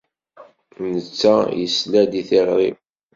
Netta 0.91 1.35
isla-d 1.65 2.13
i 2.21 2.23
tiɣri-w. 2.29 2.77